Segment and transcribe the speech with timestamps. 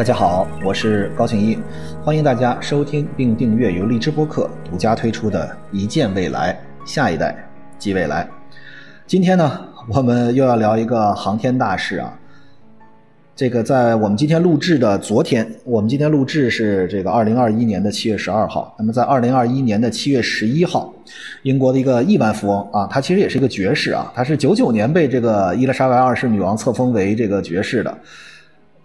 [0.00, 1.58] 大家好，我是高庆一，
[2.02, 5.46] 欢迎大家收听并订阅由荔枝播客独家推出的
[5.76, 7.36] 《一见未来，下一代
[7.78, 8.24] 即未来》。
[9.06, 9.60] 今天呢，
[9.92, 12.18] 我们又要聊一个航天大事啊。
[13.36, 18.74] 这个在我们今天录制的昨天，我们今天录制是这个二零二一年的七月十二号。
[18.78, 20.90] 那么在二零二一年的七月十一号，
[21.42, 27.98] 英国的一个亿万富翁啊，他其实也是一个爵士啊，他是九九年被这个伊丽莎白二世女王册封为这个爵士的。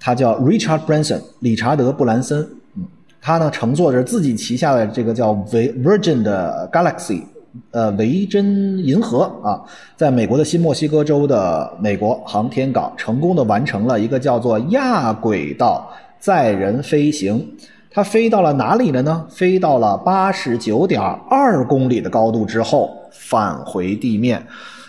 [0.05, 2.39] 他叫 Richard Branson，理查德·布兰森。
[2.75, 2.83] 嗯，
[3.19, 7.23] 他呢乘坐着自己旗下的这个叫 Virgin 的 Galaxy。
[7.71, 9.59] 呃，维珍银河啊，
[9.97, 17.43] 在美国的新墨西哥州的美国航天港，成功的完成了一个叫做亚轨道载人飞行。
[17.89, 19.25] 它飞到了哪里了呢？
[19.27, 24.45] 飞到了八十九点二公里的高度之后，返回地面。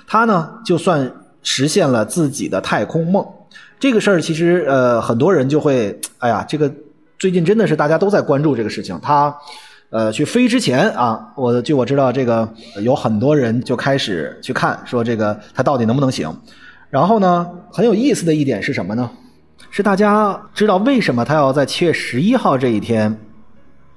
[0.07, 1.11] 它呢，就算
[1.43, 3.25] 实现了自己的太空梦。
[3.79, 6.73] 这个事儿其实，呃，很多人就会，哎呀，这个
[7.19, 8.99] 最近真的是大家都在关注这个事情。
[9.03, 9.35] 它。
[9.91, 12.47] 呃，去飞之前啊，我据我知道，这个
[12.83, 16.29] 有很多人就开始去看，说这个它到底能不能行。
[16.91, 19.09] 然后呢，很有意思的一点是什么呢？
[19.71, 23.17] 是大家知道为什么他要在七月十一号这一天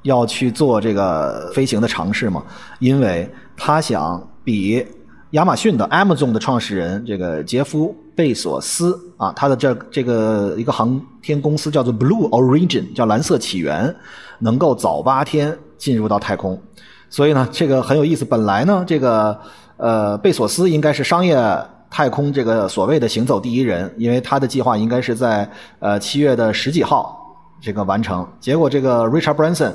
[0.04, 2.44] 要去做这个飞行的尝试吗？
[2.78, 3.28] 因为
[3.58, 4.86] 他想比
[5.32, 13.96] 亚马逊的 Amazon 的创始人这个杰夫贝索斯啊，他的这这个一个航天公司叫做 Blue Origin，叫蓝色起源，
[14.40, 15.58] 能够早八天。
[15.80, 16.62] 进入到太空，
[17.10, 18.26] 所以呢，这个很有意思。
[18.26, 19.40] 本来呢，这个
[19.78, 21.42] 呃，贝索斯应该是商业
[21.90, 25.50] 太空这个所谓的行走第一人，因为他的计划应该是在
[25.80, 27.18] 呃七月的十几号
[27.62, 28.28] 这个完成。
[28.42, 29.72] 结果这个 Richard Branson，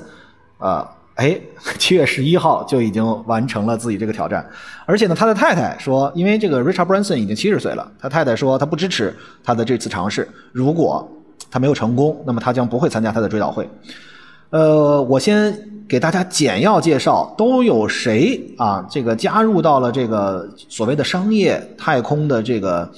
[0.58, 0.86] 呃，
[1.17, 1.39] 哎，
[1.79, 4.45] 七月十一号就已经完成了自己这个挑战。
[4.87, 10.29] 而且呢，他的太太说，因为这个 Richard Branson 已经七十岁了，他太太说他不支持他的这次尝试。
[10.53, 11.08] 如果
[11.51, 13.69] 他没有成功，那么他将不会参加他的追悼会。
[14.51, 15.70] 呃，我先。
[15.86, 18.85] 给大家简要介绍都有谁啊？
[18.91, 22.91] 这个加入到了这个所谓的商业太空的这个。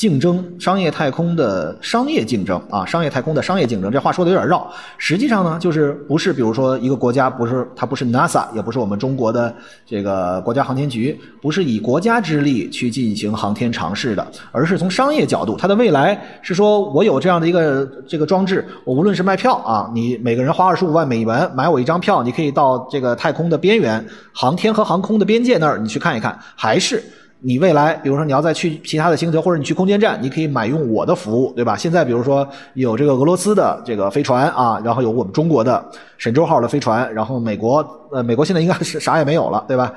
[0.00, 4.66] 竞争商业太空的商业竞争啊，商业太空的商业竞争，这话说的有点绕。
[4.96, 27.04] 实际上呢，就是不是比如说一个国家不是它不是 NASA，也不是我们中国的这个国家航天局，不是以国家之力去进行航天尝试的，而是从商业角度，它的未来是说我有这样的一个这个装置，我无论是卖票啊，你每个人花二十五万美元买我一张票，你可以到这个太空的边缘，航天和航空的边界那儿你去看一看，还是。
[27.42, 31.76] 你未来，比如说你要再去其他的星球，或者你去空间站，你可以买用我的服务，对吧？
[31.76, 35.82] 现在比如说有这个俄罗斯的这个飞船啊，然后有我们中国的
[36.18, 39.92] 神舟号的飞船，然后美国，呃，美国现在应该是啥也没有了，对吧？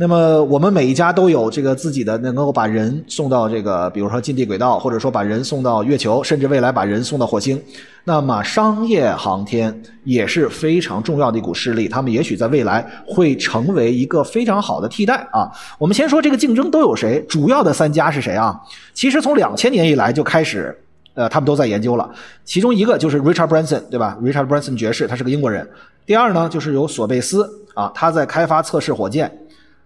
[0.00, 7.60] 那么我们每一家都有这个自己的能够把人送到这个，比如说近地轨道，或者说把人送到月球，甚至未来把人送到火星。
[8.04, 15.50] 那么商业航天也是非常重要的一股势力，他们也许在未来会成为一个非常好的替代啊。
[15.78, 18.56] 我们先说这个竞争都有谁，主要的三家是谁啊？
[18.94, 20.80] 其实从两千年以来就开始，
[21.14, 22.08] 呃，他们都在研究了。
[22.44, 25.68] 其中一个就是 Richard Branson，对吧？Richard Branson 爵士，他是个英国人。
[26.06, 29.28] 第二呢，就是有索贝斯啊，他在开发测试火箭。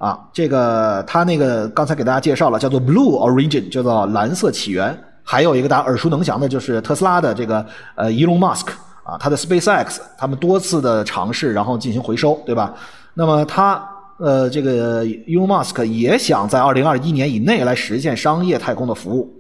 [0.03, 4.99] 啊，这个他那个刚才给大家介绍了，叫做 Blue Origin，叫做蓝色起源。
[5.23, 7.65] 还有一个大家耳熟能详的，就是特斯拉的这个
[7.95, 8.67] 呃 Elon Musk
[9.05, 12.75] 啊，他的 SpaceX，他们多次的尝试，然后进行回收，对吧？
[13.15, 13.81] 那么他
[14.19, 19.33] 呃这个 Elon Musk 也想在二零二一年以内来实现商业太空的服务。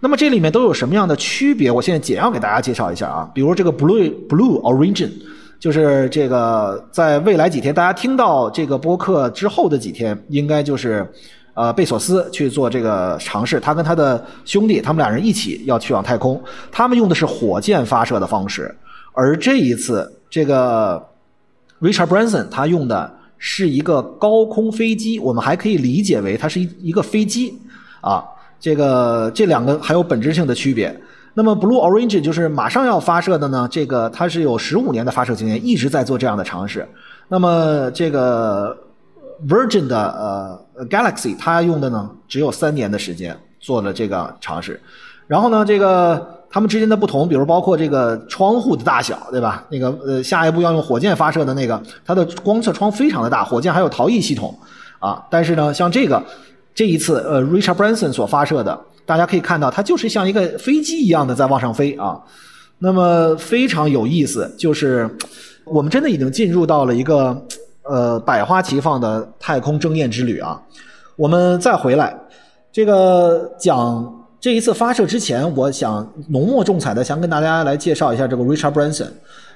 [0.00, 1.70] 那么这里面都有什么样的区别？
[1.70, 5.10] 我现在简要给大家介绍一下啊，比如这个 Blue Blue Origin。
[5.60, 11.06] 就是这个，在未来几天，大家听到这个播客之后的几天，应该就是，
[11.52, 13.60] 呃，贝索斯去做这个尝试。
[13.60, 16.42] 他跟他的兄弟，他们俩人一起要去往太空。
[16.72, 18.74] 他们用的是火箭发射的方式，
[19.12, 21.06] 而这一次，这个
[21.78, 25.18] Richard Branson 他用的是一个高空飞机。
[25.18, 27.54] 我们还可以理解为它是一一个飞机
[28.00, 28.24] 啊。
[28.58, 30.98] 这个这两个还有本质性的区别。
[31.32, 33.68] 那么，Blue Origin 就是马上要发射的呢。
[33.70, 36.86] 这个它是有十五年的发射经验，一直在做这样的尝试。
[37.28, 38.76] 那么，这个
[39.48, 44.80] Virgin 的呃 Galaxy 它用的呢，只有三年的时间做了这个尝试。
[45.28, 49.64] 然后呢，这个它们之间的不同，比如包括这个窗户的大小，对吧？
[49.70, 54.52] 那个呃，下一步要用火箭发射的那个，它的光侧窗非常的大，火箭还有逃逸系统
[54.98, 55.24] 啊。
[55.30, 56.20] 但是呢，像这个
[56.74, 58.76] 这一次呃，Richard Branson 所发射的。
[59.06, 62.20] 大家可以看到，它就是像一个飞机一样的在往上飞啊。
[62.78, 65.08] 那么非常有意思，就是
[65.64, 67.46] 我们真的已经进入到了一个
[67.82, 70.60] 呃百花齐放的太空争艳之旅啊。
[71.16, 72.16] 我们再回来，
[72.72, 79.08] 这个讲这一次发射之前，我想浓墨重彩的想跟大家来介绍一下这个 Richard Branson。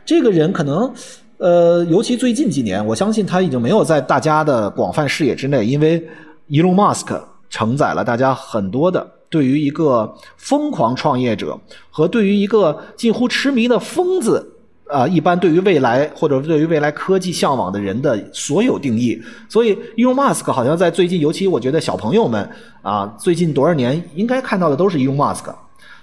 [0.04, 0.92] 这个人可能，
[1.38, 6.06] 呃，尤其最近几年，我相信他已经没有在大家的广泛视野之内，因为
[6.50, 7.18] Elon Musk
[7.48, 9.90] 承载了大家很多的对于一个
[10.36, 11.58] 疯狂创业者
[11.90, 14.50] 和对于一个近乎痴迷的疯子。
[14.86, 22.48] 啊，一般对于未来或者对于未来科技向往的人的所有定义，所以 Elon Musk 好像在最近，尤其我觉得小朋友们
[22.82, 25.46] 啊，最近多少年应该看到的都是 Elon Musk。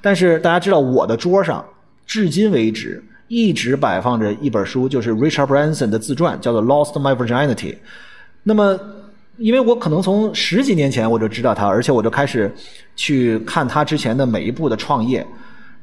[0.01, 1.63] 但是大家知道，我的桌上
[2.07, 7.55] 至今为止一直摆放着一本书，就是 Richard Branson 的自传，叫做《Lost My Virginity》。
[8.41, 8.77] 那么，
[9.41, 12.53] 因为我可能从十几年前我就知道他，而且我就开始
[12.95, 15.25] 去看他之前的每一步的创业。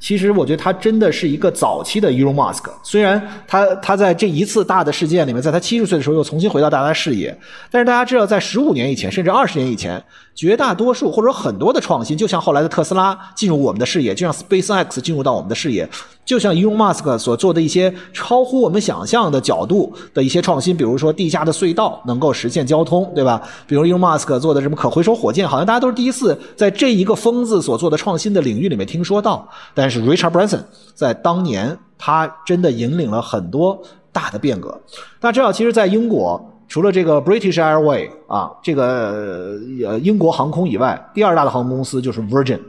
[0.00, 7.36] 其实我觉得他真的是一个早期的 Elon Musk，虽然他他在这一次大的事件里面，在他七十岁的时候又重新回到大家的视野，
[7.68, 10.00] 但是大家知道，在十五年以前，甚至二十年以前，
[10.36, 15.88] 绝大多数或者很多的创新，就像后来的特斯拉进入我们的视野，就像 SpaceX 进入到我们的视野。
[16.28, 23.40] 就像 Elon Musk 所做的一些超乎我们想象的角度的一些创新，比如说地下的隧道能够实现交通，对吧？
[23.66, 29.48] 比如 Elon Musk 做的什么可回收火箭，好像大家都是第一次在这一个疯子所做的创新的领域里面听说到。
[29.72, 30.60] 但是 Richard Branson
[30.94, 33.80] 在当年，他真的引领了很多
[34.12, 34.78] 大的变革。
[35.18, 36.38] 大家知道，其实，在英国，
[36.68, 42.60] 除了这个 British Airway 啊，这个呃英国航空以外，第二大的航空公司就是 Virgin。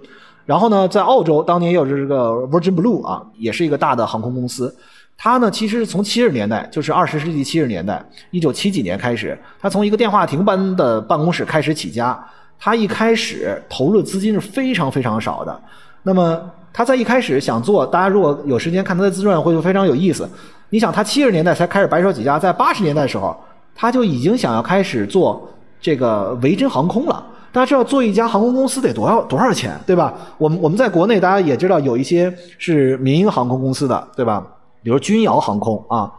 [0.50, 4.76] 然后呢，在澳洲当年也有这个 Virgin Blue 啊，也是一个大的航空公司。
[5.16, 12.20] 它呢，其实是从七十年代，就是二十世纪七十年代，一九七几年开始，它从一个电话亭般的办公室开始起家。
[12.58, 15.62] 它一开始投入的资金是非常非常少的。
[16.02, 16.42] 那么
[16.74, 20.28] 他在一开始想做，大家如果有时间看他的自传，会非常有意思。
[20.72, 23.38] 你想，他七十年代才开始白手起家，在八十年代的时候，
[23.76, 25.48] 他就已经想要开始做
[25.80, 27.24] 这个维珍航空了。
[27.52, 30.14] 大家知道做一家航空公司得多少多少钱，对吧？
[30.38, 34.46] 我们我们在国内大家也知道有一些是民营航空公司的，对吧？
[34.84, 36.10] 比如君瑶航空啊，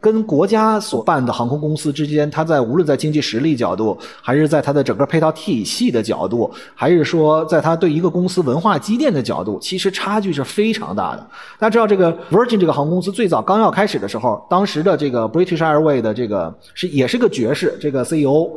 [0.00, 11.26] 跟国家所办的航空公司之间，它在无论在经济实力角度，还是在它的整个配套体系的角度，还是说在它对一个公司文化积淀的角度，其实差距是非常大的。
[11.58, 18.50] 大家知道这个 Virgin 这个航空公司最早刚要开始的时候，当时的这个 British Airways 的这个是也是个爵士，这个 CEO。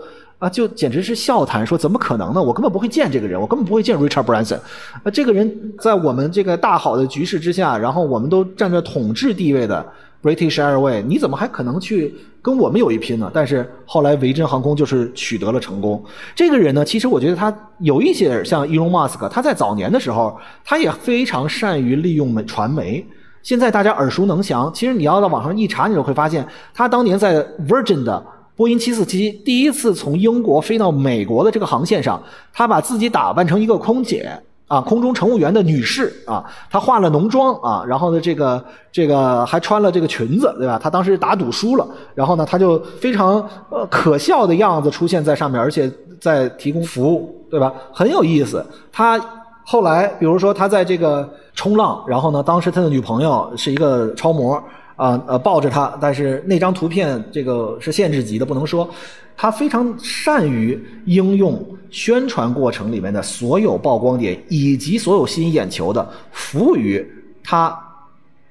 [0.43, 2.43] 啊，就简直是笑谈，说怎么可能呢？
[2.43, 4.57] 我根本不会见这个人，我根本不会见 Richard Branson。
[5.01, 5.49] 啊，这个人
[5.79, 9.85] 在我们这个大好的局势之下，然后我们都站在统治地位的
[10.21, 13.31] British Airways，你怎么还可能去跟我们有一拼呢？
[13.33, 16.03] 但是后来维珍航空就是取得了成功。
[16.35, 23.07] 这个人呢，其实我觉得他有一些像 Elon Musk，他在早年的时候，他也非常善于利用媒传媒。
[23.43, 28.21] 现在大家耳熟能详，其实你要到网上一查，你就会发现，他当年在 Virgin 的。
[28.55, 32.21] 波音747第一次从英国飞到美国的这个航线上，
[32.53, 34.29] 他把自己打扮成一个空姐
[34.67, 40.79] 啊，空中乘务员的女士啊，她化了浓妆啊，然后呢，这个这个还穿了这个裙子，对吧？
[40.81, 43.37] 他当时打赌输了，然后呢，他就非常
[43.69, 47.73] 呃可笑的样子出现在上面，而且在提供服务，对吧？
[47.91, 48.63] 很有意思。
[48.91, 49.19] 他
[49.65, 54.61] 后来，比如说他在这个冲浪，然后呢，当时他的女朋友是一个超模。
[55.03, 58.89] 啊呃抱着他，但是那张图片这个是限制级的，不能说。
[59.35, 67.03] 他非常善于应用宣传过程里面的所有曝光点以及所有吸引眼球的，服务于
[67.43, 67.75] 他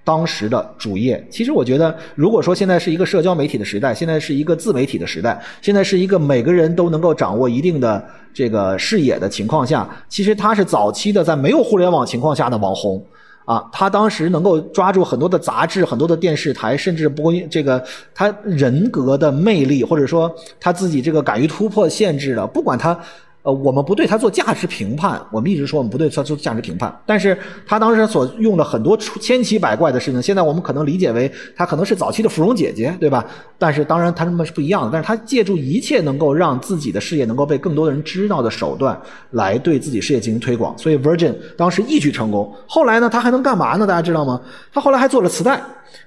[0.03, 1.25] 当时的主业。
[1.31, 8.05] 其实我觉得，如果说现在是一个社交媒体的时代，现在是一个自媒体的时代，现在是一个每个人都能够掌握一定的
[8.35, 13.01] 这个视野的情况下，其实他是早期的在没有互联网情况下的网红。
[13.45, 17.85] 啊，他当时能够抓住很多的杂志、很多的电视台，甚至播音这个
[18.15, 22.99] 他人格的魅力，或者说他自己这个敢于突破限制的，不管他。
[23.43, 26.97] 呃，我们不对他做价值评判，我们一直说我们不对他做价值评判。
[27.05, 33.27] 但是他当时所用的很多千奇百怪的事情，现在我们可能理解为他可能是早期的芙蓉姐姐，对吧？
[33.59, 34.91] 但是当然他们是不一样的。
[34.93, 38.97] 但是他借助一切能够让自己的事业能够被更多的人知道的手段，
[39.31, 40.79] 来对自己事业进行推广。
[40.79, 42.55] 所以 Virgin 当时一举成功。
[42.69, 43.85] 后来呢，他还能干嘛呢？
[43.85, 44.41] 大家知道吗？
[44.73, 45.61] 他后来还做了磁带。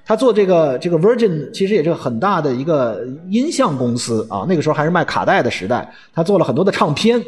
[0.03, 5.91] 他做这个这个 Virgin 其实也是很大的一个音像公司啊，那个时候还是卖卡带的时代。
[6.13, 7.23] 他做了很多的唱片，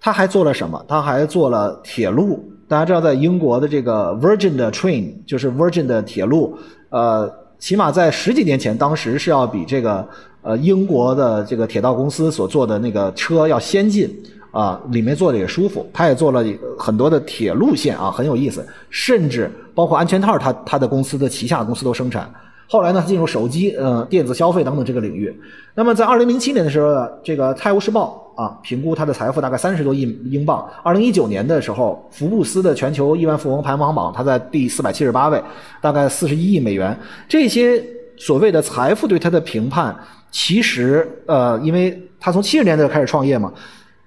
[0.00, 0.84] 他还做了什么？
[0.88, 2.42] 他还做了铁路。
[2.68, 6.56] 大家知道，在英国的这个 Virgin 的 Train 就是 Virgin 的铁路，
[6.90, 10.06] 呃，起码在十几年前，当时是要比这个
[10.42, 14.14] 呃英国的这个铁道公司所做的那个车要先进。
[14.50, 16.42] 啊，里面坐的也舒服，他也做了
[16.78, 22.28] 很多的铁路线啊，很有意思，甚至包括安全套，他他的公司的旗下公司都生产。
[22.66, 25.32] 后来呢，进入手机、呃电子消费等等这个领域。
[25.74, 30.64] 那么在二零零七年的时候呢，这个《泰晤士报》啊评估他的财富大概三十多亿英镑。
[30.84, 35.42] 二零一九年的时候，福布斯的全球亿万富翁排行榜，他在第四百七十八位，
[35.80, 36.96] 大概四十一亿美元。
[37.28, 37.82] 这些
[38.16, 39.92] 所谓的财富对他的评判，
[40.30, 43.52] 其实呃，因为他从七十年代开始创业嘛。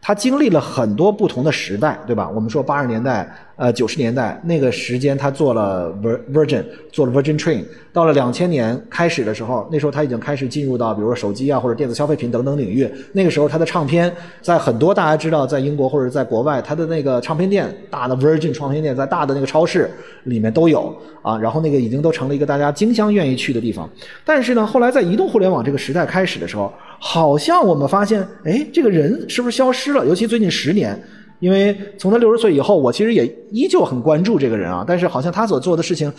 [0.03, 2.27] 他经历了很多不同的时代，对吧？
[2.27, 5.95] 我们说八十年代、呃九十年代那个时间，他做了
[6.33, 7.63] Virgin，做了 Virgin Train。
[7.93, 12.89] 到了两千年开始的时候，那时候他已经开始进入到比如说手机啊或者电子消费品等等领域。
[13.13, 19.91] 那个时候他的唱片在很多大家知道，在英国或者在国外，他的那个唱片店，大的 Virgin 唱片店在大的那个超市
[20.23, 20.91] 里面都有
[21.21, 21.37] 啊。
[21.37, 23.87] 然后那个已经都成了一个大家竞相愿意去的地方。
[24.25, 26.73] 但是呢，后来在移动互联网这个时代开始的时候。
[27.03, 30.05] 好像我们发现，哎，这个人是不是消失了？
[30.05, 30.95] 尤其最近十年，
[31.41, 34.86] 因为从他六十岁以后，我其实也依旧很关注这个人啊。
[34.88, 36.13] 但是好像他所做的事情，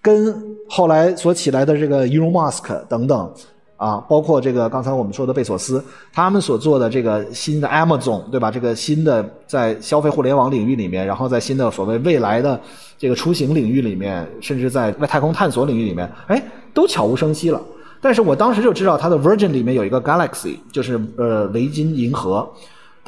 [0.00, 0.34] 跟
[0.68, 3.30] 后来所起来的这个 Elon Musk 等等
[3.76, 8.52] 啊，包括这个刚才我们说的贝索斯，他们所做的这个新的 Amazon，对吧？
[8.52, 12.60] 这个新的在消费互联网领域里面，然后在新的所谓未来的
[12.96, 16.40] 这个出行领域里面，甚至在外太空探索领域里面，哎，
[16.72, 17.60] 都悄无声息了。
[18.00, 22.48] 但是我当时就知道他的 Virgin 里面有一个 Galaxy，就是呃维金银河。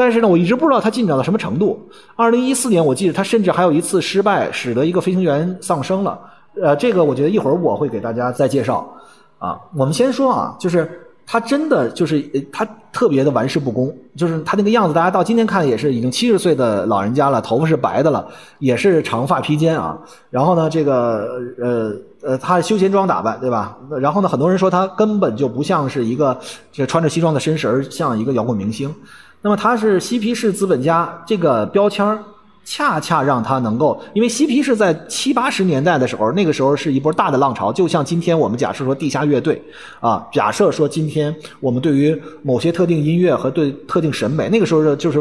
[0.00, 1.78] 但是呢，我一直不知道它进展到什么程度。
[2.16, 6.18] 二零一四年，我记得它甚至还有一次失败，使得一个飞行员丧生了。
[6.62, 8.90] 呃，这个我觉得一会儿我会给大家再介绍。
[9.38, 10.90] 啊，我们先说啊，就是。
[11.32, 18.26] 他真的就是他特别的玩世不恭，就是他那个样子，大家到今天看也是已经七十岁的老人家了，头发是白的了，
[18.58, 19.96] 也是长发披肩啊。
[20.28, 21.28] 然后呢，这个
[21.62, 21.92] 呃
[22.30, 23.78] 呃，他休闲装打扮，对吧？
[24.00, 26.36] 然后呢，很多人说他根本就不像是一个
[26.72, 28.92] 这穿着西装的绅士，而像一个摇滚明星。
[29.42, 32.18] 那么他是嬉皮士资本家这个标签。
[32.62, 39.60] 恰恰让他能够，因为嬉皮士在七八十年代的时候，那个时候是一波大的浪潮，就像今天我们假设说地下乐队，
[39.98, 45.20] 啊，假设说今天我们对于某些特定音乐和对特定审美，那个时候就是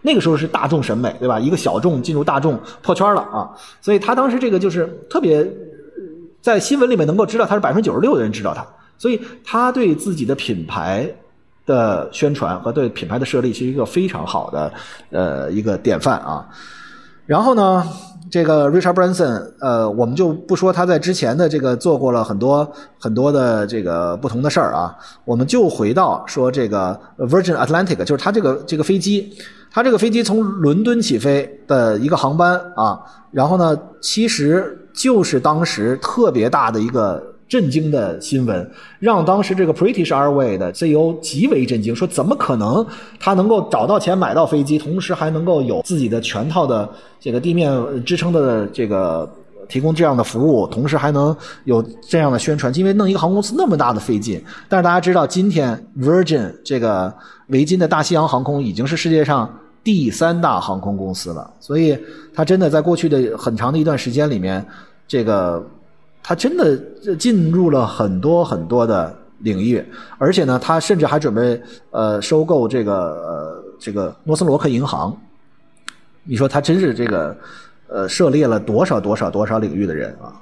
[0.00, 1.38] 那个时候是大众审美，对吧？
[1.38, 3.48] 一个小众进入大众破圈了啊，
[3.82, 5.46] 所以他当时这个就是特别
[6.40, 11.08] 在新闻里面能够知道他是百分之九十六的人知道他，所以他对自己的品牌
[11.68, 14.72] 的宣传和对品牌的设立是一个非常好的
[15.10, 16.48] 呃一个典范啊。
[17.26, 17.86] 然后呢，
[18.30, 22.66] 这个 Richard Branson，呃，我们就不说他在之前的这个做过了很多
[22.98, 24.96] 很多的这个不同的事儿啊，
[25.26, 29.36] 我们就回到说这个 Virgin Atlantic，就是他这个这个飞机，
[29.70, 32.98] 他这个飞机从伦敦起飞的一个航班啊，
[33.30, 37.22] 然后呢，其实就是当时特别大的一个。
[37.48, 42.86] 震惊的新闻让当时这个 British Airway 的 CEO 极为震惊，说怎么可能
[43.18, 46.86] 他能够找到钱买到飞机，同时还能够有自己的全套的
[47.18, 47.72] 这个地面
[48.04, 49.26] 支撑的这个
[49.66, 52.70] 提供这样的服务，同时还能有这样的宣传？
[52.76, 54.42] 因为弄一个航空公司那么大的费劲。
[54.68, 57.10] 但是大家知道，今天 Virgin 这个
[57.46, 59.50] 维金的大西洋航空已经是世界上
[59.82, 61.98] 第三大航空公司了，所以
[62.34, 64.62] 它真的在过去的很长的一段时间里面，
[65.06, 65.66] 这个。
[66.22, 66.76] 他真的
[67.16, 69.84] 进入了很多很多的领域，
[70.18, 71.60] 而且呢，他甚至还准备
[71.90, 75.16] 呃收购这个呃这个诺森罗克银行。
[76.24, 77.36] 你说他真是这个
[77.86, 80.34] 呃涉猎了多少多少多少领域的人啊？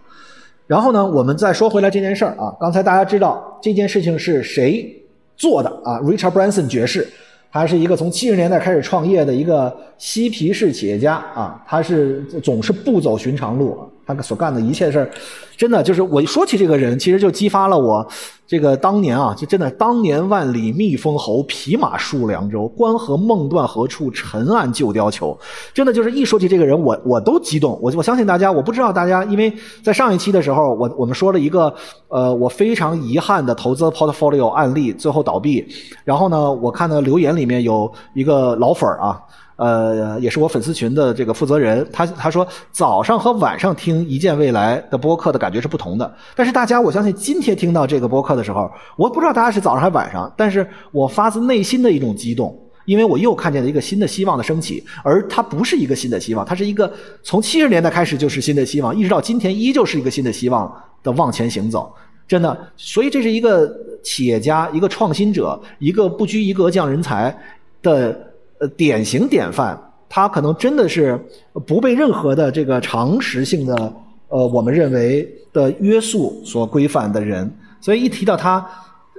[0.67, 4.93] 然后呢，我们再说回来这件事儿啊，刚才大家知道这件事情是谁
[5.37, 7.07] 做的啊？Richard Branson 爵士，
[7.53, 13.79] 他是一个从七十年代开始创业的一个嬉皮士企业家啊，他是总是不走寻常路。
[14.07, 15.11] 他所干的一切事儿，
[15.57, 18.07] 真的就是我一说起这个人，其实就激发了我
[18.47, 24.09] 这个当年啊，就真的当年万里觅封侯，匹马戍凉州，关河梦断何处？
[24.13, 25.37] 沉岸旧貂裘。
[25.75, 27.77] 真的就是一说起这个人，我我都激动。
[27.83, 31.75] 我我相信大家，我不知道大家，因为在上一期的时候，我我们说了一个
[32.07, 35.67] 呃，我非常遗憾的投资 portfolio 案例，最后倒闭。
[36.05, 39.21] 然后呢，我看到留言里面有一个老粉儿啊。
[39.57, 46.15] 呃，也是我粉丝群的这个负责人，他他说早上和晚上听一见未来的播客的感觉是不同的。
[46.35, 60.71] 但是大家，我相信今天听到这个播客的时候，我不知道大家是早上还是晚上，但是我发自内心的一种激动，因为我又看见了一个新的希望的升起，而它不是一个新的希望，它是一个从七十年代开始就是新的希望，一直到今天依旧是一个新的希望
[61.03, 61.91] 的往前行走。
[62.29, 67.35] 真的，所以这是一个企业家，一个创新者，一个不拘一格降人才
[67.81, 68.21] 的。
[68.59, 71.19] 呃，典型典范，他可能真的是
[71.67, 73.93] 不被任何的这个常识性的
[74.29, 77.51] 呃，我们认为的约束所规范的人。
[77.81, 78.67] 所以一提到他，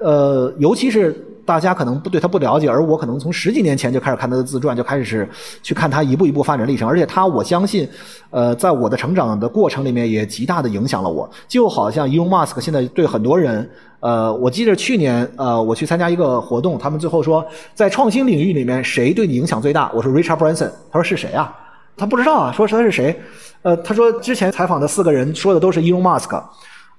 [0.01, 5.27] 呃，尤其是大家可能不对他不了解，而我可能从十几年前就开始看他的自传，就开始是
[5.63, 6.87] 去看他一步一步发展历程。
[6.87, 7.87] 而且他，我相信，
[8.29, 11.29] 呃，在我的成长的过程里面也极大的影响了我。
[11.47, 13.67] 就好像 Elon Musk 现在对很多人，
[14.01, 19.89] 呃，我记得去年，呃，我去参加一个活动，他们最后说，在创新领域里面谁对你影响最大？
[19.93, 21.55] 我说 Richard Branson，他说是谁啊？
[21.95, 23.17] 他不知道啊，说他是谁？
[23.63, 26.39] 呃，他说之前采访的四个人说的都是 Elon Musk。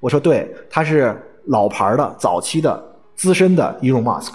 [0.01, 1.15] 我说对，他是
[1.49, 2.83] 老牌的、早期的、
[3.15, 4.33] 资深的 Elon Musk。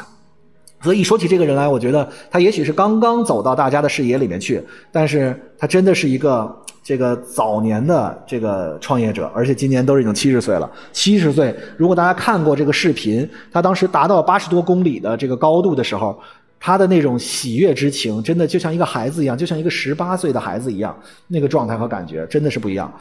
[0.82, 6.54] 所以说起这个人来，我觉得他也许是刚刚走到大家的视野里面去，但是他真的是一个
[6.84, 10.70] 这个早年的这个创业者，而且今年都已经七十岁了。
[10.92, 16.20] 七十岁，如果大家看过这个视频，他当时达到八十多公里的这个高度的时候，
[16.60, 20.94] 他的那种喜悦之情，真的就像一个孩子一样，就像一个十八岁的孩子一样，
[21.28, 22.94] 那个状态和感觉真的是不一样。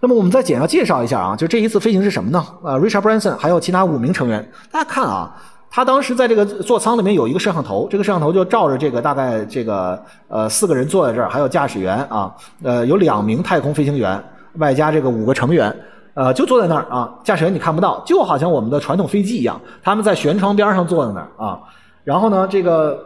[0.00, 2.44] 那么我们再简要介绍一下啊，就这一次飞行是什么呢？
[2.62, 5.34] 呃，Richard Branson 还有其他五名成员，大家看啊，
[5.68, 14.22] 他当时在这个座舱里面有一个摄像头，这个摄像头就照着这个大概这个呃四个人坐在这儿，还有驾驶员啊，呃有两名太空飞行员，
[14.58, 15.74] 外加这个五个成员，
[16.14, 21.58] 呃就坐在那儿啊，驾驶员你看不到，就好像我们的传统飞机一样，他们在舷窗边上坐在那儿啊，
[22.04, 23.04] 然后呢这个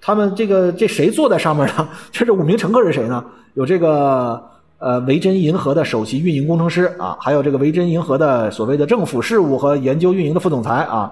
[0.00, 1.88] 他们这个这谁坐在上面呢？
[2.12, 3.24] 这这五名乘客是谁呢？
[3.54, 4.40] 有这个。
[4.78, 11.10] 呃，维珍银河的首席运营工程师啊，还有这个维珍银河的所谓的政府事务和研究运营的副总裁啊，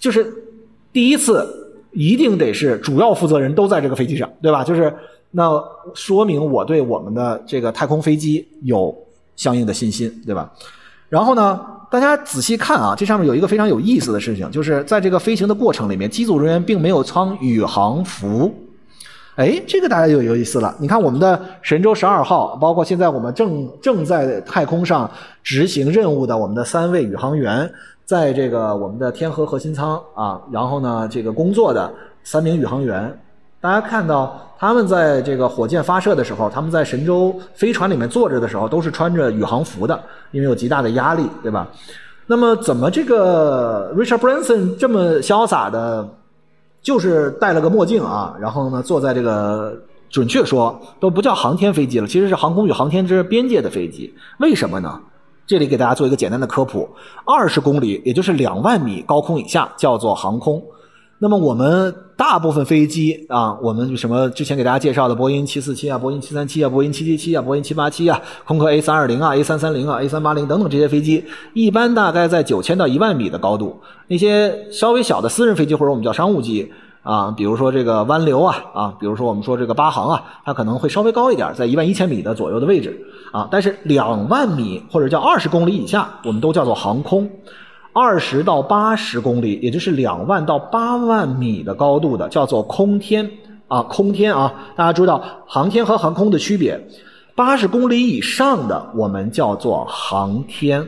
[0.00, 0.26] 就是
[0.92, 1.46] 第一次
[1.92, 4.64] 一定得是主要负责人都在这个飞机上，对吧？
[4.64, 4.92] 就是
[5.30, 5.48] 那
[5.94, 8.92] 说明我对我们的这个太空飞机有
[9.36, 10.52] 相应的信心，对吧？
[11.08, 18.52] 然后呢，大家仔细看啊，这上面有一个非常有意思的事情，就是在这个飞行的过程里面，机组人员并没有穿宇航服。
[19.36, 20.74] 哎，这个大家就有意思了。
[20.78, 25.10] 你看，我们的神舟十二号，包括现在我们正正在太空上
[25.42, 27.70] 执行任务的我们的三位宇航员，
[28.04, 31.90] 在这个我们的天河核心舱啊，然后呢，这个工作的
[32.22, 33.18] 三名宇航员，
[33.62, 39.98] 大家看到他们在这个火箭发射的时候，他们在神舟飞船里面坐着的时候，都是穿着宇航服的，
[40.32, 41.66] 因为有极大的压力，对吧？
[42.26, 46.06] 那么，怎么这个 Richard Branson 这么潇洒的？
[46.82, 49.78] 就是戴了个墨镜啊，然后呢，坐在这个
[50.08, 54.14] 准确说都不叫航天飞机了，其实是航空与航天之边界的飞机。
[54.38, 55.00] 为什么呢？
[55.46, 56.88] 这里给大家做一个简单的科普：
[57.26, 60.62] 二十公里，也就是两万米高空以下叫做航空。
[61.22, 73.78] 那么我们大部分飞机啊，我们什么之前给大家介绍的波音七四七啊、波音七三七啊、波音七七七啊、波音七八七啊、空客 A 三二零啊、A 三三零啊、A 三八零等等这些飞机，一般大概在九千到一万米的高度。
[74.08, 82.98] 那些稍微小的私人飞机或者我们叫商务机啊，比如说这个湾流啊啊，比如说我们说这个八航啊，它可能会稍微高一点，在一万一千米的左右的位置
[83.30, 83.46] 啊。
[83.50, 87.28] 但是两万米或者叫二十公里以下，我们都叫做航空。
[87.92, 93.28] 二十到八十公里，也就是两万到八万米的高度的，叫做空天
[93.66, 96.80] 啊，空天啊，大家知道航天和航空的区别。
[97.34, 100.86] 八十公里以上的，我们叫做航天，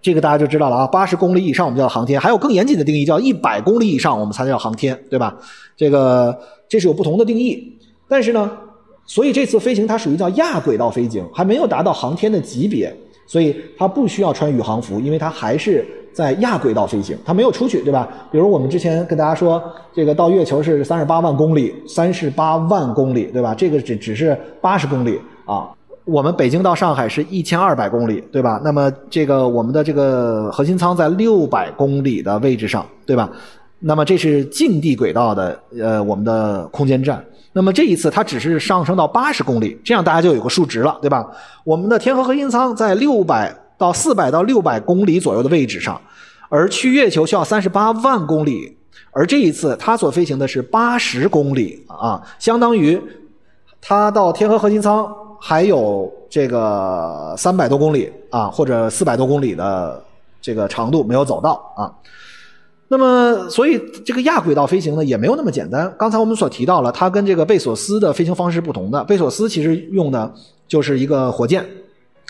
[0.00, 0.86] 这个大家就知道了啊。
[0.86, 5.36] 八十公里以上，我们叫航天，还有更严谨的定义，叫一百公里以上，我们才叫航天，对吧？
[5.76, 7.76] 这个这是有不同的定义，
[8.08, 8.50] 但是呢，
[9.04, 15.84] 所以这次飞行它属于叫亚轨道飞行，还没有达到航天的级别，所以它不需要穿宇航服，因为它还是。
[16.18, 18.08] 在亚轨道飞行，它没有出去，对吧？
[18.28, 19.62] 比如我们之前跟大家说，
[19.94, 23.54] 这个到月球是三十八万公里，三十八万公里，对吧？
[23.54, 25.70] 这个只只是八十公里啊。
[26.04, 28.60] 我们北京到上海是一千二百公里，对吧？
[28.64, 33.30] 那么这个我们的这个核心舱在六百公里的位置上，对吧？
[33.78, 37.24] 那么这是近地轨道的呃我们的空间站。
[37.52, 41.24] 那么这一次它只是上升到八十公里，这样大家就有个数值了，对吧？
[41.62, 43.54] 我们的天河核心舱在六百。
[43.78, 45.98] 到四百到六百公里左右的位置上，
[46.48, 48.76] 而去月球需要三十八万公里，
[49.12, 53.00] 而这一次它所飞行的是八十公里啊，相当于
[53.80, 55.08] 它到天河核心舱
[55.40, 60.02] 还有这个三百多公里啊，或者四百多公里的
[60.42, 61.94] 这个长度没有走到啊。
[62.88, 65.94] 那么，所以这个亚轨道飞行呢也没有那么简单。
[65.98, 70.34] 刚才我们所提到了，它跟这个贝索斯的飞行方式不同的，贝索斯其实用的
[70.66, 71.64] 就是一个火箭。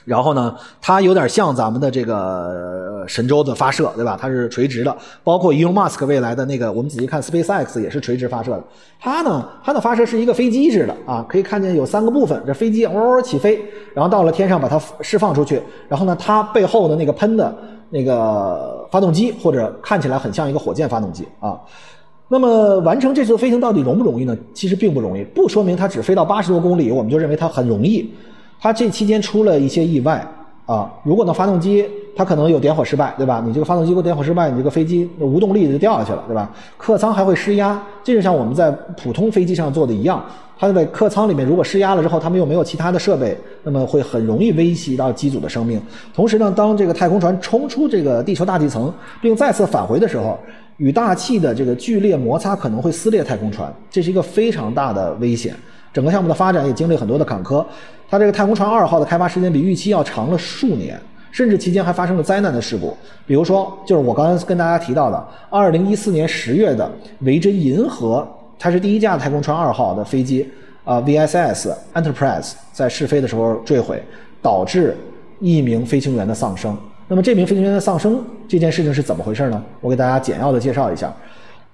[0.09, 4.19] 然后呢，它有点像咱们的这个神舟的发射，对吧？
[4.19, 8.65] 它是垂直的，包括 Elon Musk 未来的那个，我们仔细看 SpaceX 也是垂直发射的。
[8.99, 17.55] 它呢，它的发射是一个飞机似的啊，可以看见有三个部分，这飞机嗷嗷起飞，然后到了天上把它释放出去，然后呢，它背后的那个喷的
[17.91, 21.61] 那个发动机，或者看起来很像一个火箭发动机啊。
[22.31, 24.37] 那么完成这次飞行到底容不容易呢？
[24.55, 28.11] 其实并不容易，不说明它只飞到八十多公里，我们就认为它很容易。
[28.61, 30.27] 它这期间出了一些意外
[30.67, 31.85] 啊，如果呢发动机
[32.17, 33.43] 它可能有点火失败，对吧？
[33.47, 36.51] 你这个发动机点火失败，你这个飞机无动力就掉下去了，对吧？
[36.77, 40.25] 客舱还会失压，这就像我们在普通飞机上做的一样。
[40.61, 45.81] 它在客舱里面如果失压了之后，他们又没有其他的设备，那么会很容易危及到机组的生命。
[46.13, 48.93] 同时呢，当这个太空船冲出这个地球大气层，
[49.23, 50.37] 并再次返回的时候，
[50.79, 55.55] 与大气的这个剧烈摩擦可能会撕裂太空船，这是一个非常大的危险。
[55.93, 57.65] 整个项目的发展也经历很多的坎坷。
[58.09, 60.99] 它这个太空船二号的开发时间比预期要长了数年。
[61.31, 62.97] 甚至期间还发生了灾难的事故，
[63.27, 68.27] 比如说，就是我刚才跟大家提到的，二零一四年十月的维珍银河，
[68.59, 70.51] 它是第一架太空船二号的飞机，
[70.85, 74.03] 啊，VSS Enterprise 在试飞的时候坠毁，
[74.41, 74.97] 导致
[75.39, 76.77] 一名飞行员的丧生。
[77.07, 79.63] 那么这名飞行员的丧生这件事情是怎么回事呢？
[79.83, 81.15] 我给大家简要的介绍一下，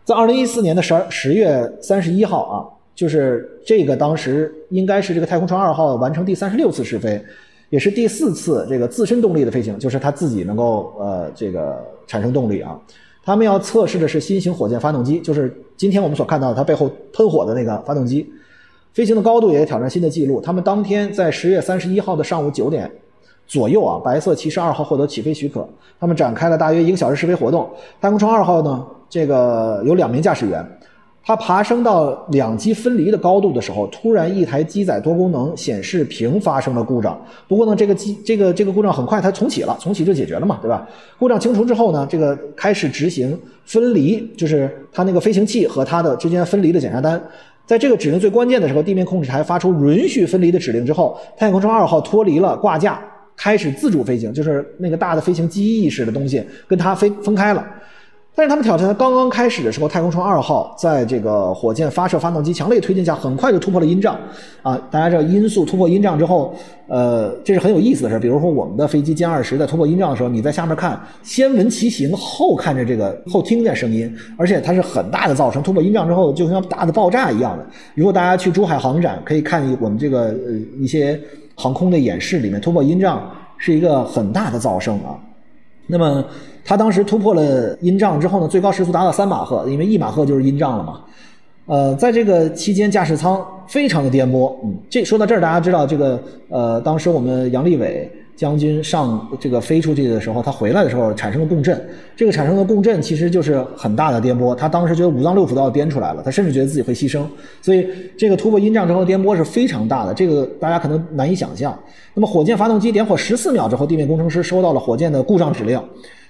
[0.04, 2.56] 在二零一四年的十二十月三十一号啊，
[2.94, 7.20] 就是这个当时应该是这个太空船二号完成第三十六次试飞。
[7.70, 12.78] 也是第四次这个自身动力的飞行，就是它自己能够呃这个产生动力啊。
[13.24, 18.30] 他们要测试的是新型火箭发动机，就是今天我们所看到它背后喷火的那个发动机。
[18.92, 20.40] 飞行的高度也挑战新的记录。
[20.40, 22.88] 他们当天在十月三十一号的上午九点
[23.44, 25.68] 左右啊，白色骑士二号获得起飞许可。
[25.98, 27.68] 他们展开了大约一个小时试飞活动。
[28.00, 30.64] 太空船二号呢，这个有两名驾驶员。
[31.26, 37.18] 它爬升到两机分离的高度的时候，突然一台机载多功能显示屏发生了故障。
[37.48, 40.86] 不过呢，这个机这个这个故障很快它重启了，重启就解决了嘛，对吧？
[41.18, 47.18] 故障清除之后呢，这个开始执行分离，就是它那个飞行器和它的之间分离的检查单。
[47.64, 53.00] 在这个指令最关键的时候，地面控制台发出允许分离的指令之后，太空船二号脱离了挂架，
[53.34, 57.66] 开始自主飞行，就是那个大的飞行机翼式的东西跟它飞分开了。
[58.36, 64.18] 但是他们挑战刚刚开始的时候，太空船二号在这个火箭发射发动机强烈推进下，很快就突破了音障。
[64.60, 66.52] 啊，大家知道音速突破音障之后，
[66.88, 75.62] 呃，这是很有意思的事比如说我们的飞机歼二十在突破音障的时候，你在下面看，先闻其形，后看着这个后听见声音，而且它是很大的噪声。
[75.62, 77.64] 突破音障之后，就像大的爆炸一样的。
[77.94, 81.20] 如果大家去珠海航展，可以看我们这个呃一些
[81.54, 85.14] 航空的演示里面，突破音障是一个很大的噪声啊。
[85.86, 86.24] 那么。
[86.64, 91.00] 他当时突破了音障之后呢，最高时速达到三马赫，因为一马赫就是音障了嘛。
[91.66, 94.54] 呃，在这个期间，驾驶舱非常的颠簸。
[94.62, 101.82] 嗯，这说到这儿，大家知道这个呃，当时我们杨利伟将军上这个飞出去的时候，他回来的时候产生了共振，
[102.14, 104.54] 这个产生的共振其实就是很大的颠簸。
[104.54, 107.22] 他当时觉得五脏六腑都要颠出来了，他甚至觉得自己会牺牲。
[107.62, 111.74] 所以这个突破音障之后的颠簸是非常大的，这个大家可能难以想象。
[112.12, 115.80] 那么火箭发动机点火十四秒之后，地面工程师收到了火箭的故障指令。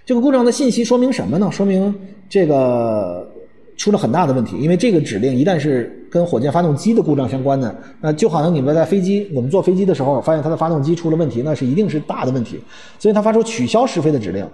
[0.06, 1.48] 这个故障的信息说明什么呢？
[1.50, 1.94] 说明
[2.28, 3.26] 这个
[3.76, 12.60] 出了很大的问题，因为这个指令一旦是跟火箭发动机的故障相关的，那就好像你们在飞机，我们坐飞机的时候发现它的发动机出了问题，那是一定是大的问题，
[12.98, 14.46] 所以它发出取消试飞的指令。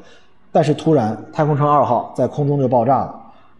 [0.53, 3.15] 但是突然，太空城二号在空中就爆炸了，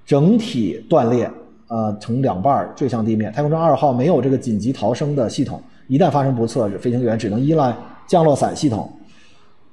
[0.07, 1.29] 整体断裂，
[1.67, 3.33] 呃，成两半坠向地面。
[3.33, 7.75] 太空城二号没有这个紧急逃生的系统，一旦发生不测，飞行员只能依赖
[8.07, 8.89] 降落伞系统。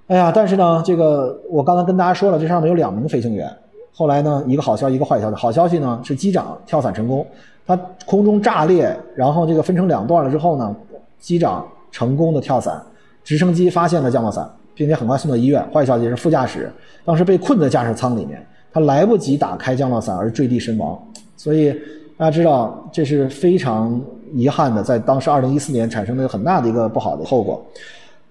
[0.07, 3.51] 哎呀，但是呢，这个我刚才跟大家说了，这上面有两名飞行员。
[3.93, 5.35] 后来呢，一个好消息，一个坏消息。
[5.35, 7.27] 好消息呢是机长跳伞成功，
[7.65, 10.73] 他空中炸裂，然后这个分成两段了之后呢，
[11.19, 12.81] 机长成功的跳伞，
[13.21, 15.61] 直升机发现了降落伞，并且很快送到医院。
[15.73, 16.71] 坏消息是副驾驶
[17.03, 18.41] 当时被困在驾驶舱里面，
[18.71, 20.97] 他来不及打开降落伞而坠地身亡。
[21.35, 21.71] 所以
[22.15, 24.01] 大家知道这是非常
[24.33, 27.61] 遗憾的，在当时二零一四年产生了很大的一个不好的后果。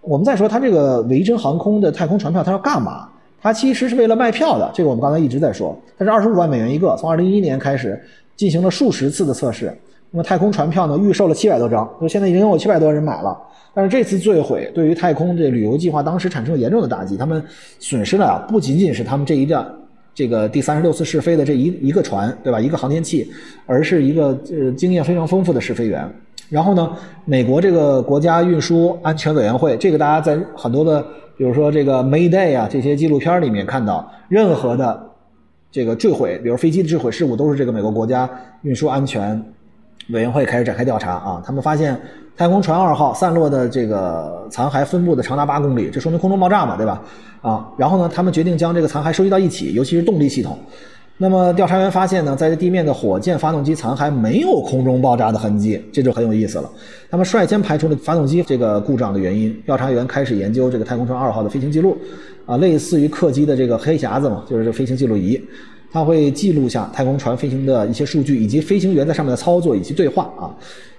[0.06, 3.08] 我们再说，它这个维珍航空的太空船票，它要干嘛？
[3.42, 4.70] 它其实是为了卖票的。
[4.72, 8.00] 这个我们刚才一直在说，它是二十五万美元一个，从二零一一年开始
[8.36, 9.76] 进行了数十次的测试。
[10.12, 13.36] 那么太空船票呢，预售了七百多张，就现在已经有七百多人买了。
[13.74, 17.42] 但是这次坠毁对于太空这旅游计划当时产生了严重的打击，他们
[17.80, 19.66] 损失了啊，不仅仅是他们这一架
[20.14, 22.60] 这个第三十六次试飞的这一一个船，对吧？
[22.60, 23.28] 一个航天器，
[23.66, 26.08] 而是一个呃经验非常丰富的试飞员。
[26.48, 26.90] 然后呢，
[27.24, 31.02] 美国这个国家运输安全委员会，这个大家在很多的，
[31.36, 35.00] 比如说这个 Mayday 啊这些纪录片里面看到，任何的
[35.72, 38.30] 这个坠毁，比如飞机的坠毁事故，都是这个美国国家
[38.62, 39.42] 运输安全
[40.10, 41.42] 委员会开始展开调查啊。
[41.44, 42.00] 他们发现
[42.36, 47.02] 太空船二号散落的这个残骸分布的长达八公里，这说明空中爆炸嘛，对吧？
[47.42, 50.56] 啊，然后呢，他们决定将这个残骸收集到一起，尤其是动力系统。
[51.18, 56.70] 那么调查员发现呢，在这地面的火箭发动机残骸没有空中爆炸的痕迹，这就很有意思了。
[57.10, 59.50] 他们率先排除了发动机这个故障的原因。
[59.64, 61.96] 调查员开始研究这个太空船二号的飞行记录，
[62.44, 65.40] 啊，类似于客机的这个黑匣子嘛，就是这飞行记录仪，
[65.90, 70.54] 它会记录下太空船飞行的一些数据，以及飞行员在上面的操作以及对话啊。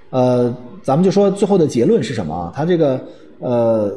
[0.10, 2.52] 呃，咱们就说最后的结论是什么啊？
[2.56, 3.00] 它这个
[3.40, 3.96] 呃。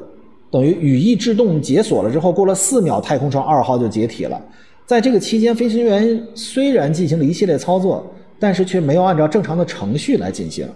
[0.52, 4.42] 等于羽翼制动解锁了之后，过了四秒，太空船二号就解体了。
[4.90, 8.05] 在这个期间，飞行员虽然进行了一系列操作，
[8.40, 10.68] 但是却没有按照正常的程序来进行。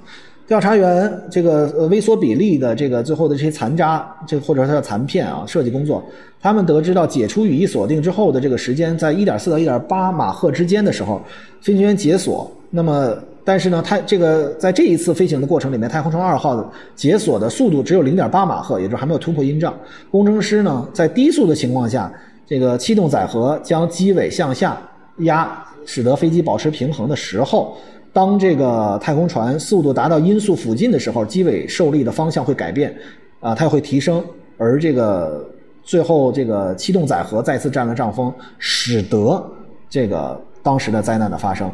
[0.46, 6.00] 调查员这个呃微缩比例的这个最后的这些残渣，这或者说它的残片啊，设计工作，
[6.40, 11.20] 他们得知到解除语义锁定之后的这个时间在一点四到一点八马赫之间的时候，
[11.60, 12.48] 飞行员解锁。
[12.70, 19.74] 那么，但是呢，太这个在这一次飞行的过程里面，太空船二号解锁的速度只有零点八马赫，也就是还没有突破音障。
[20.08, 22.12] 工程师呢，在低速的情况下，
[22.46, 24.80] 这个气动载荷将机尾向下
[25.18, 27.76] 压，使得飞机保持平衡的时候。
[28.12, 32.94] 当这个太空船速度达到音速附近的时候，机尾受力的方向会改变，
[33.40, 34.24] 啊，它会提升，
[34.56, 35.44] 而这个
[35.82, 39.44] 最后这个气动载荷再次占了上风，使得
[39.90, 41.68] 这个当时的灾难的发生，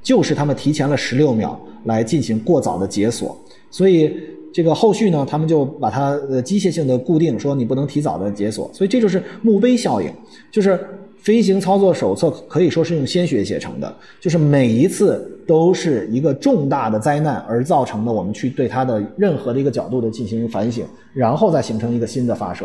[0.00, 3.36] 就是他们提前了十六秒来进行过早的解锁，
[3.68, 4.16] 所以
[4.52, 10.12] 这个后续呢，他们就把它呃机械性的固定，说你不能提早的解锁，所以这就是墓碑效应，
[10.50, 10.78] 就是。
[11.22, 20.82] 飞行操作手册可以说是用鲜血写成的，就是每一次都是一个重大的灾难而造成的，我们去对它的任何的一个角度的进行反省，
[21.12, 22.64] 然后再形成一个新的发射。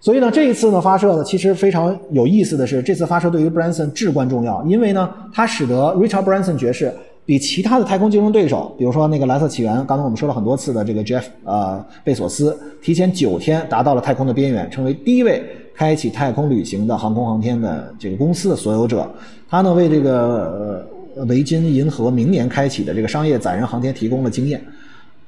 [0.00, 6.90] 所以呢，这一次呢发射呢，其实非常有意思的是，这次发射对于 Branson 至关重要，因为呢，它使得 Richard Branson 爵士
[7.24, 15.42] 比其他的太空竞争对手，比如说那个蓝色起源，刚才我们说了很多次的这个 Jeff 呃贝索斯，提前九天达到了太空的边缘，成为第一位。
[15.74, 19.10] 开启太空旅行的航空航天的这个公司的所有者，
[19.48, 24.62] 他呢为这个呃维金银河明年开启的这个商业载人航天提供了经验。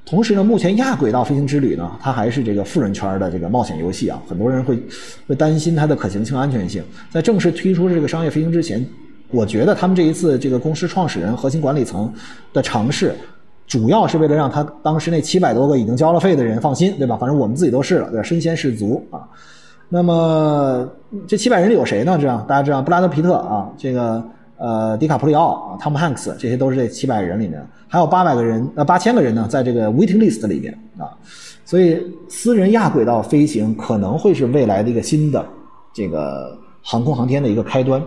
[0.05, 4.79] 同时呢，目前亚轨道飞行之旅呢，它还是这个富人圈的这个冒险游戏啊，很多人会
[5.27, 6.83] 会担心它的可行性、安全性。
[7.09, 8.85] 在正式推出这个商业飞行之前，
[9.31, 12.11] 我觉得他们这一次这个公司创始人、核心管理层
[12.53, 13.15] 的尝试，
[13.67, 17.17] 主要是为了让他当时那七百多个已经交了费的人放心，对吧？
[17.17, 18.23] 反正我们自己都试了，对吧？
[18.23, 19.27] 身先士卒啊。
[19.89, 20.87] 那么
[21.27, 22.17] 这七百人里有谁呢？
[22.19, 24.23] 这样大家知道，布拉德皮特啊，这个
[24.57, 31.09] 呃迪卡普里奥啊，汤姆汉克斯，这些都是这七百人里面，还有八百个人呃八千个人呢，在这个 waiting list 里面啊。
[31.65, 35.43] 所以私人亚轨道飞行可能会是未来的一个新的
[35.93, 38.01] 这个航空航天的一个开端。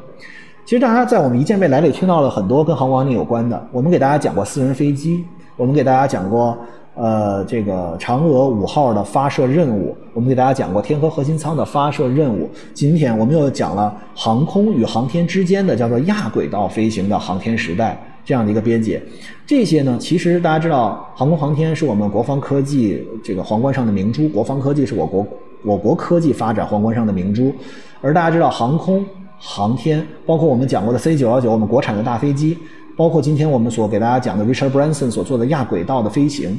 [0.68, 5.24] 其实大家在我们一见未来里听到了很多跟航空航天有关的，我们给大家讲过私人飞机，
[5.56, 6.54] 我们给大家讲过。
[6.94, 12.50] 呃，这个嫦娥五号的发射任务，我们给大家讲过天河核心舱的发射任务。
[12.74, 19.02] 今天我们又讲了航空与航天之间的叫做亚轨道飞行的航天时代这样的一个边界。
[19.46, 25.26] 这些呢，其实大家知道，航空航天是我们国防科技这个皇冠上的明珠，国防科技是我国
[25.62, 27.54] 我国科技发展皇冠上的明珠。
[28.02, 29.06] 而大家知道，航空
[29.38, 32.58] 航天，包括我们讲过的 C 九幺九，我们国产的大飞机。
[32.96, 36.58] 包括今天我们所给大家讲的 Richard Branson 所做的亚轨道的飞行，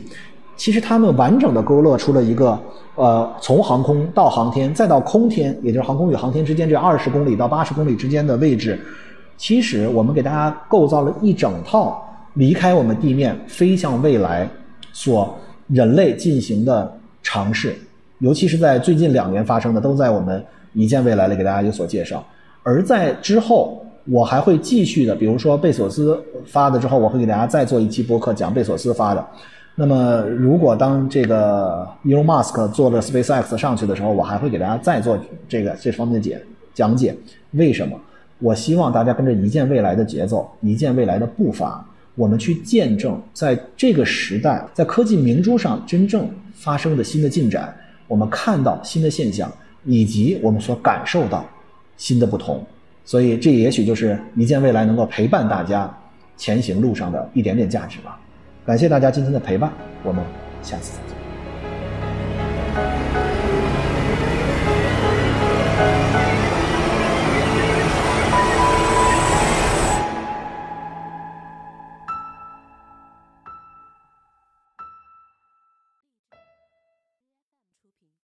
[0.56, 2.58] 其实他们完整的勾勒出了一个
[2.96, 8.80] 呃，从航空到航天再到空天，也就是航空与航天之间这二十公里到八十公里之间的位置，
[9.36, 12.02] 其实我们给大家构造了一整套
[12.36, 14.50] 离开我们地面飞向未来
[14.94, 15.38] 所
[15.68, 17.76] 人类进行的尝试，
[18.20, 22.26] 尤其是在最近两年发生的，都在我们一见未来里给大家有所介绍，
[22.64, 23.86] 而在之后。
[24.06, 29.24] 我还会继续的，比如说贝索斯发的之后，我会给大家再做一期播客讲贝索斯发的。
[29.76, 35.16] 那么，如果当这个 Elon Musk 做了 SpaceX 上去的时候，我还会给大家再做
[35.48, 36.42] 这个这方面的解
[36.74, 37.16] 讲解。
[37.52, 37.96] 为什么？
[38.40, 47.72] 我希望大家跟着一见未来的节奏，一见未来的步伐，我们去见证在这个时代，在科技明珠上真正发生的新的进展，
[48.08, 49.52] 我们看到新的现象，
[49.86, 51.46] 以及我们所感受到
[52.00, 52.66] 新的不同。
[53.06, 55.96] 所以这也许就是一见未来能够陪伴大家
[56.36, 58.20] 前行路上的一点点价值吧。
[58.66, 59.72] 感谢大家今天的陪伴
[60.04, 60.24] 我们
[60.64, 62.84] 下次再
[63.14, 63.19] 见。